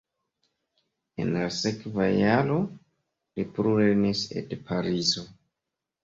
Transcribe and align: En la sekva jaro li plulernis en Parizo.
En 1.23 1.27
la 1.33 1.41
sekva 1.57 2.07
jaro 2.19 2.55
li 3.39 3.45
plulernis 3.57 4.23
en 4.41 4.49
Parizo. 4.71 5.27